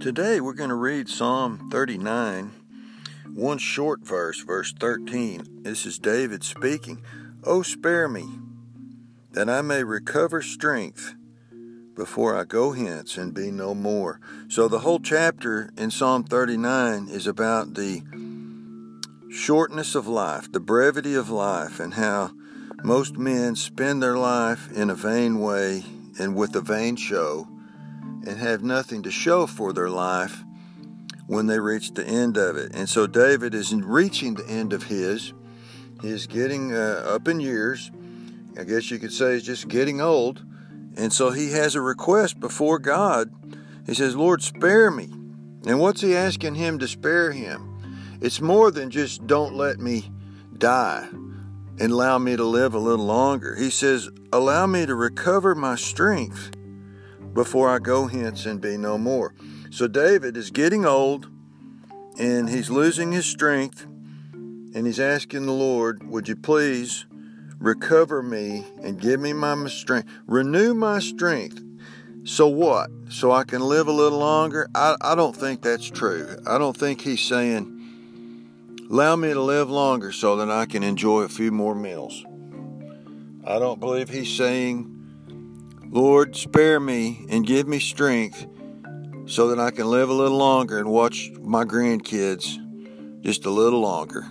[0.00, 2.52] Today we're going to read Psalm 39,
[3.34, 5.62] one short verse, verse 13.
[5.62, 7.02] This is David speaking.
[7.42, 8.28] Oh, spare me,
[9.32, 11.14] that I may recover strength
[11.94, 14.20] before I go hence and be no more.
[14.48, 18.02] So the whole chapter in Psalm 39 is about the
[19.30, 22.32] shortness of life, the brevity of life, and how
[22.84, 25.84] most men spend their life in a vain way
[26.18, 27.48] and with a vain show
[28.26, 30.42] and have nothing to show for their life
[31.26, 32.74] when they reach the end of it.
[32.74, 35.32] And so David is reaching the end of his.
[36.02, 37.90] He is getting uh, up in years.
[38.58, 40.44] I guess you could say he's just getting old.
[40.96, 43.32] And so he has a request before God.
[43.86, 45.04] He says, Lord, spare me.
[45.66, 48.18] And what's he asking him to spare him?
[48.20, 50.10] It's more than just don't let me
[50.56, 51.08] die
[51.78, 53.54] and allow me to live a little longer.
[53.56, 56.55] He says, allow me to recover my strength
[57.36, 59.34] before I go hence and be no more.
[59.70, 61.28] So David is getting old
[62.18, 63.84] and he's losing his strength
[64.32, 67.04] and he's asking the Lord, Would you please
[67.58, 70.08] recover me and give me my strength?
[70.26, 71.62] Renew my strength.
[72.24, 72.90] So what?
[73.10, 74.68] So I can live a little longer?
[74.74, 76.38] I, I don't think that's true.
[76.46, 77.74] I don't think he's saying,
[78.90, 82.24] Allow me to live longer so that I can enjoy a few more meals.
[83.44, 84.95] I don't believe he's saying,
[85.90, 88.46] Lord, spare me and give me strength
[89.26, 92.62] so that I can live a little longer and watch my grandkids
[93.22, 94.26] just a little longer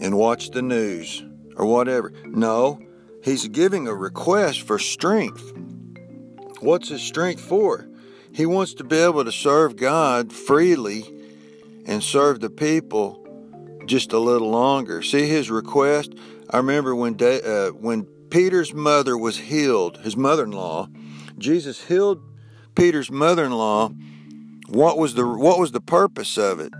[0.00, 1.24] and watch the news
[1.56, 2.12] or whatever.
[2.26, 2.80] No,
[3.22, 5.52] he's giving a request for strength.
[6.60, 7.88] What's his strength for?
[8.32, 11.04] He wants to be able to serve God freely
[11.86, 13.18] and serve the people
[13.86, 15.02] just a little longer.
[15.02, 16.14] See his request?
[16.50, 20.88] I remember when uh, when Peter's mother was healed, his mother in law,
[21.36, 22.18] Jesus healed
[22.74, 23.90] Peter's mother in law.
[24.70, 26.72] What was the what was the purpose of it?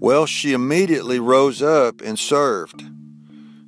[0.00, 2.82] Well, she immediately rose up and served.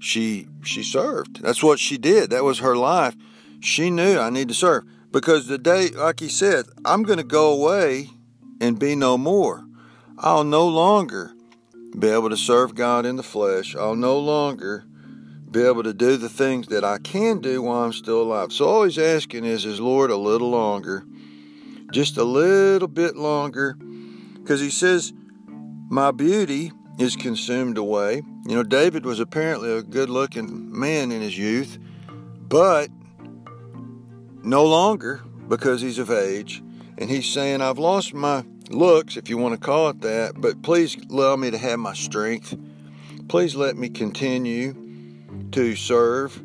[0.00, 1.42] She she served.
[1.42, 2.30] That's what she did.
[2.30, 3.14] That was her life.
[3.60, 7.24] She knew I need to serve because the day, like he said, I'm going to
[7.24, 8.10] go away
[8.60, 9.64] and be no more.
[10.18, 11.34] I'll no longer
[11.96, 13.76] be able to serve God in the flesh.
[13.76, 14.86] I'll no longer
[15.50, 18.52] be able to do the things that I can do while I'm still alive.
[18.52, 21.04] So all he's asking is, is Lord, a little longer,
[21.92, 23.74] just a little bit longer,
[24.34, 25.12] because he says,
[25.88, 28.22] my beauty is consumed away.
[28.46, 31.78] You know, David was apparently a good looking man in his youth,
[32.48, 32.88] but
[34.42, 36.62] no longer because he's of age.
[36.98, 40.62] And he's saying, I've lost my looks, if you want to call it that, but
[40.62, 42.56] please allow me to have my strength.
[43.28, 44.85] Please let me continue
[45.52, 46.36] to serve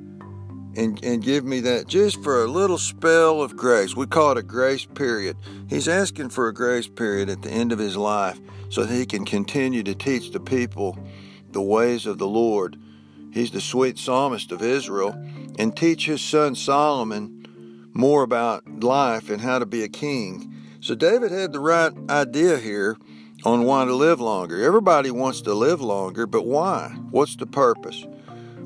[0.76, 3.96] and, and give me that just for a little spell of grace.
[3.96, 5.38] We call it a grace period.
[5.68, 8.40] He's asking for a grace period at the end of his life
[8.70, 10.98] so that he can continue to teach the people
[11.52, 12.78] the ways of the Lord.
[13.34, 15.12] He's the sweet psalmist of Israel
[15.60, 20.56] and teach his son Solomon more about life and how to be a king.
[20.80, 22.98] So David had the right idea here
[23.44, 24.64] on why to live longer.
[24.64, 26.96] Everybody wants to live longer, but why?
[27.12, 28.06] What's the purpose?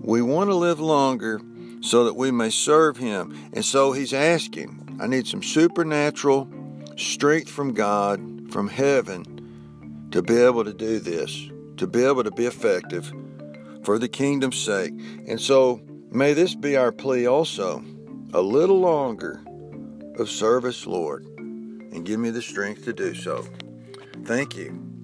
[0.06, 1.42] We want to live longer
[1.82, 3.36] so that we may serve Him.
[3.54, 6.48] And so He's asking, I need some supernatural
[6.96, 12.32] strength from God, from heaven, to be able to do this, to be able to
[12.32, 13.12] be effective
[13.84, 14.94] for the kingdom's sake.
[15.28, 17.84] And so may this be our plea also
[18.32, 19.42] a little longer
[20.20, 23.46] of service, Lord, and give me the strength to do so.
[24.24, 24.95] Thank you.